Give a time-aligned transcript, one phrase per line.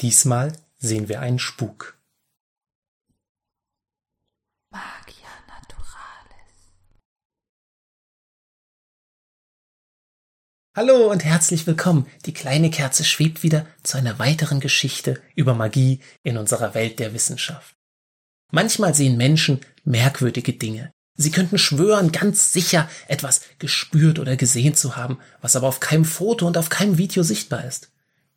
[0.00, 1.98] Diesmal sehen wir einen Spuk.
[4.70, 6.70] Magia Naturalis.
[10.76, 12.06] Hallo und herzlich willkommen.
[12.26, 17.12] Die kleine Kerze schwebt wieder zu einer weiteren Geschichte über Magie in unserer Welt der
[17.12, 17.74] Wissenschaft.
[18.52, 20.92] Manchmal sehen Menschen merkwürdige Dinge.
[21.16, 26.04] Sie könnten schwören, ganz sicher etwas gespürt oder gesehen zu haben, was aber auf keinem
[26.04, 27.90] Foto und auf keinem Video sichtbar ist.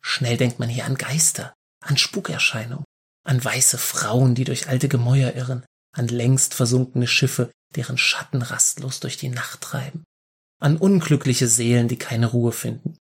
[0.04, 2.84] Schnell denkt man hier an Geister, an Spukerscheinungen,
[3.24, 9.00] an weiße Frauen, die durch alte Gemäuer irren, an längst versunkene Schiffe, deren Schatten rastlos
[9.00, 10.04] durch die Nacht treiben,
[10.60, 12.96] an unglückliche Seelen, die keine Ruhe finden.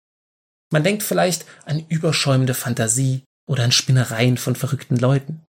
[0.72, 5.44] Man denkt vielleicht an überschäumende Fantasie oder an Spinnereien von verrückten Leuten.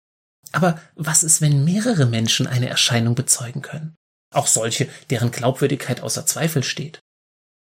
[0.52, 3.96] Aber was ist, wenn mehrere Menschen eine Erscheinung bezeugen können?
[4.34, 7.00] Auch solche, deren Glaubwürdigkeit außer Zweifel steht.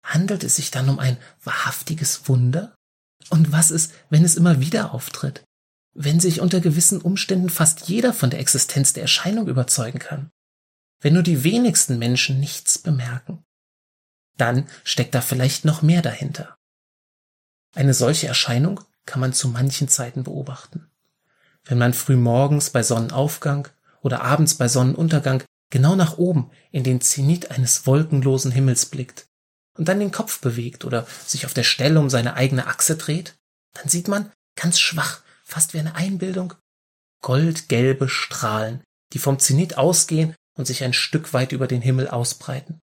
[0.05, 2.73] Handelt es sich dann um ein wahrhaftiges Wunder?
[3.30, 5.43] Und was ist, wenn es immer wieder auftritt?
[5.93, 10.32] Wenn sich unter gewissen Umständen fast jeder von der Existenz der Erscheinung überzeugen kann?
[11.01, 13.43] Wenn nur die wenigsten Menschen nichts bemerken?
[14.37, 16.55] Dann steckt da vielleicht noch mehr dahinter.
[17.73, 20.90] Eine solche Erscheinung kann man zu manchen Zeiten beobachten.
[21.63, 23.68] Wenn man früh morgens bei Sonnenaufgang
[24.01, 29.27] oder abends bei Sonnenuntergang genau nach oben in den Zenit eines wolkenlosen Himmels blickt,
[29.77, 33.36] und dann den Kopf bewegt oder sich auf der Stelle um seine eigene Achse dreht,
[33.74, 36.54] dann sieht man ganz schwach, fast wie eine Einbildung,
[37.22, 38.84] goldgelbe Strahlen,
[39.14, 42.80] die vom Zenit ausgehen und sich ein Stück weit über den Himmel ausbreiten.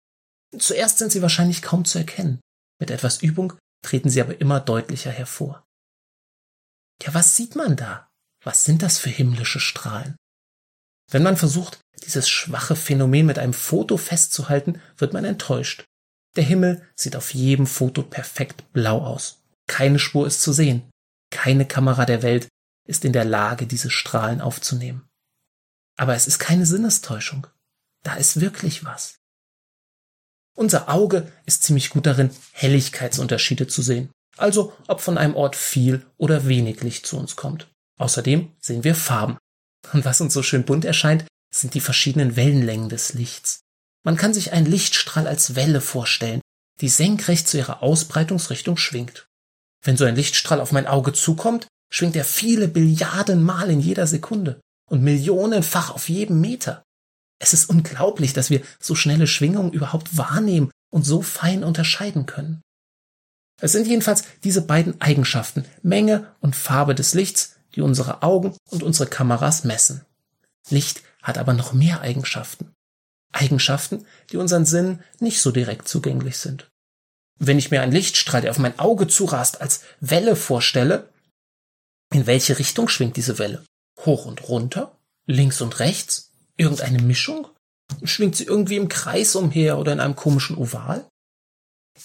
[0.57, 2.39] Zuerst sind sie wahrscheinlich kaum zu erkennen.
[2.79, 5.63] Mit etwas Übung treten sie aber immer deutlicher hervor.
[7.03, 8.07] Ja, was sieht man da?
[8.43, 10.15] Was sind das für himmlische Strahlen?
[11.09, 15.85] Wenn man versucht, dieses schwache Phänomen mit einem Foto festzuhalten, wird man enttäuscht.
[16.37, 19.41] Der Himmel sieht auf jedem Foto perfekt blau aus.
[19.67, 20.89] Keine Spur ist zu sehen.
[21.31, 22.47] Keine Kamera der Welt
[22.87, 25.07] ist in der Lage, diese Strahlen aufzunehmen.
[25.97, 27.47] Aber es ist keine Sinnestäuschung.
[28.03, 29.15] Da ist wirklich was.
[30.55, 34.09] Unser Auge ist ziemlich gut darin, Helligkeitsunterschiede zu sehen.
[34.37, 37.67] Also, ob von einem Ort viel oder wenig Licht zu uns kommt.
[37.99, 39.37] Außerdem sehen wir Farben.
[39.91, 43.61] Und was uns so schön bunt erscheint, sind die verschiedenen Wellenlängen des Lichts.
[44.07, 46.39] Man kann sich einen Lichtstrahl als Welle vorstellen,
[46.79, 49.27] die senkrecht zu ihrer Ausbreitungsrichtung schwingt.
[49.83, 54.07] Wenn so ein Lichtstrahl auf mein Auge zukommt, schwingt er viele Billiarden Mal in jeder
[54.07, 56.83] Sekunde und millionenfach auf jedem Meter.
[57.37, 62.61] Es ist unglaublich, dass wir so schnelle Schwingungen überhaupt wahrnehmen und so fein unterscheiden können.
[63.59, 68.83] Es sind jedenfalls diese beiden Eigenschaften, Menge und Farbe des Lichts, die unsere Augen und
[68.83, 70.05] unsere Kameras messen.
[70.69, 72.71] Licht hat aber noch mehr Eigenschaften.
[73.31, 76.69] Eigenschaften, die unseren Sinnen nicht so direkt zugänglich sind.
[77.39, 81.09] Wenn ich mir einen Lichtstrahl, der auf mein Auge zurast, als Welle vorstelle,
[82.13, 83.63] in welche Richtung schwingt diese Welle?
[83.99, 84.97] Hoch und runter?
[85.27, 86.31] Links und rechts?
[86.55, 87.47] Irgendeine Mischung?
[88.03, 91.07] Schwingt sie irgendwie im Kreis umher oder in einem komischen Oval?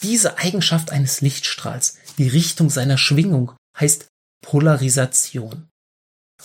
[0.03, 4.09] Diese Eigenschaft eines Lichtstrahls, die Richtung seiner Schwingung, heißt
[4.43, 5.69] Polarisation.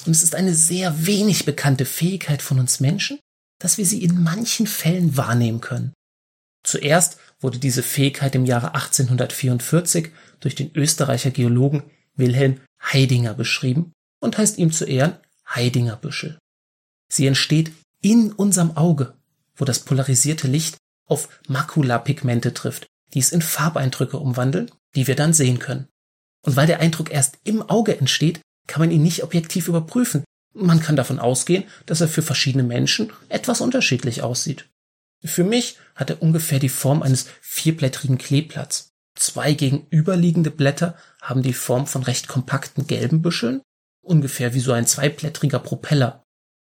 [0.06, 3.20] Und es ist eine sehr wenig bekannte Fähigkeit von uns Menschen,
[3.59, 5.94] dass wir sie in manchen Fällen wahrnehmen können.
[6.63, 11.84] Zuerst wurde diese Fähigkeit im Jahre 1844 durch den Österreicher Geologen
[12.16, 15.17] Wilhelm Heidinger beschrieben und heißt ihm zu Ehren
[15.47, 16.38] Heidinger Büschel.
[17.12, 19.16] Sie entsteht in unserem Auge,
[19.56, 25.34] wo das polarisierte Licht auf Makulapigmente trifft, die es in Farbeindrücke umwandeln, die wir dann
[25.34, 25.88] sehen können.
[26.46, 30.23] Und weil der Eindruck erst im Auge entsteht, kann man ihn nicht objektiv überprüfen,
[30.59, 34.69] man kann davon ausgehen, dass er für verschiedene Menschen etwas unterschiedlich aussieht.
[35.23, 38.90] Für mich hat er ungefähr die Form eines vierblättrigen Kleeblatts.
[39.16, 43.62] Zwei gegenüberliegende Blätter haben die Form von recht kompakten gelben Büscheln,
[44.01, 46.23] ungefähr wie so ein zweiblättriger Propeller.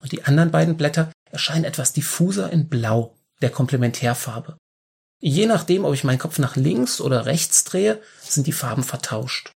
[0.02, 4.58] Und die anderen beiden Blätter erscheinen etwas diffuser in Blau, der Komplementärfarbe.
[5.20, 9.52] Je nachdem, ob ich meinen Kopf nach links oder rechts drehe, sind die Farben vertauscht.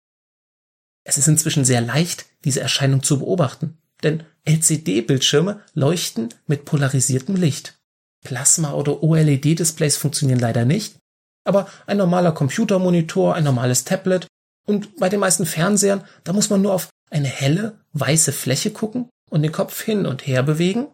[1.06, 7.77] Es ist inzwischen sehr leicht, diese Erscheinung zu beobachten denn LCD-Bildschirme leuchten mit polarisiertem Licht.
[8.23, 10.97] Plasma- oder OLED-Displays funktionieren leider nicht,
[11.45, 14.27] aber ein normaler Computermonitor, ein normales Tablet
[14.65, 19.09] und bei den meisten Fernsehern, da muss man nur auf eine helle, weiße Fläche gucken
[19.29, 20.88] und den Kopf hin und her bewegen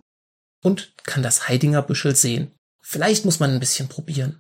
[0.63, 2.51] und kann das Heidinger Büschel sehen.
[2.81, 4.39] Vielleicht muss man ein bisschen probieren.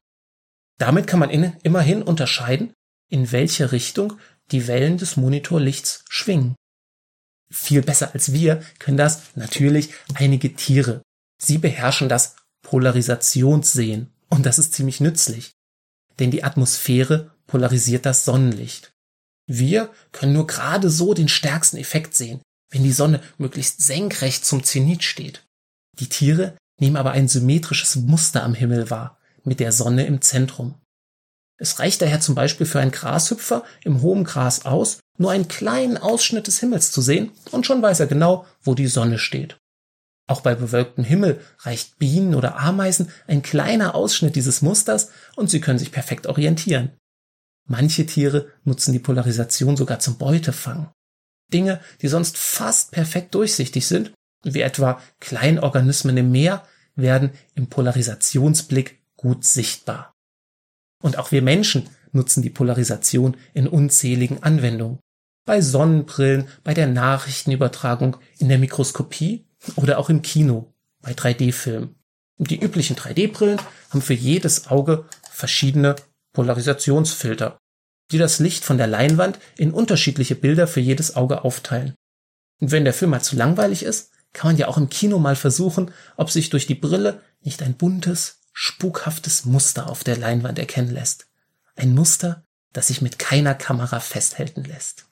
[0.79, 2.73] Damit kann man immerhin unterscheiden,
[3.09, 4.13] in welche Richtung
[4.51, 6.55] die Wellen des Monitorlichts schwingen.
[7.51, 11.01] Viel besser als wir können das natürlich einige Tiere.
[11.41, 15.51] Sie beherrschen das Polarisationssehen und das ist ziemlich nützlich,
[16.19, 18.91] denn die Atmosphäre polarisiert das Sonnenlicht.
[19.47, 24.63] Wir können nur gerade so den stärksten Effekt sehen, wenn die Sonne möglichst senkrecht zum
[24.63, 25.43] Zenit steht.
[25.99, 30.75] Die Tiere nehmen aber ein symmetrisches Muster am Himmel wahr, mit der Sonne im Zentrum.
[31.57, 35.97] Es reicht daher zum Beispiel für einen Grashüpfer im hohen Gras aus, nur einen kleinen
[35.97, 39.57] Ausschnitt des Himmels zu sehen, und schon weiß er genau, wo die Sonne steht.
[40.27, 45.59] Auch bei bewölktem Himmel reicht Bienen oder Ameisen ein kleiner Ausschnitt dieses Musters und sie
[45.59, 46.91] können sich perfekt orientieren.
[47.67, 50.91] Manche Tiere nutzen die Polarisation sogar zum Beutefang.
[51.51, 54.13] Dinge, die sonst fast perfekt durchsichtig sind,
[54.43, 56.63] wie etwa Kleinorganismen im Meer,
[56.95, 60.13] werden im Polarisationsblick gut sichtbar.
[61.01, 64.99] Und auch wir Menschen nutzen die Polarisation in unzähligen Anwendungen.
[65.49, 69.47] Bei Sonnenbrillen, bei der Nachrichtenübertragung, in der Mikroskopie
[69.77, 71.95] oder auch im Kino, bei 3D-Filmen.
[72.37, 73.59] Die üblichen 3D-Brillen
[73.89, 75.95] haben für jedes Auge verschiedene
[76.33, 77.57] Polarisationsfilter,
[78.11, 81.95] die das Licht von der Leinwand in unterschiedliche Bilder für jedes Auge aufteilen.
[82.61, 85.35] Und wenn der Film mal zu langweilig ist, kann man ja auch im Kino mal
[85.35, 90.93] versuchen, ob sich durch die Brille nicht ein buntes, spukhaftes Muster auf der Leinwand erkennen
[90.93, 91.25] lässt.
[91.75, 95.08] Ein Muster, das sich mit keiner Kamera festhalten lässt.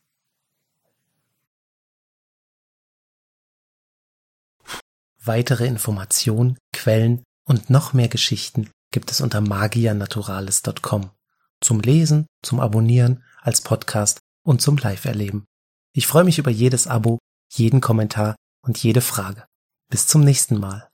[5.28, 11.12] Weitere Informationen, Quellen und noch mehr Geschichten gibt es unter magianaturales.com.
[11.60, 15.46] Zum Lesen, zum Abonnieren, als Podcast und zum Live-Erleben.
[15.94, 17.20] Ich freue mich über jedes Abo,
[17.52, 19.46] jeden Kommentar und jede Frage.
[19.90, 20.87] Bis zum nächsten Mal.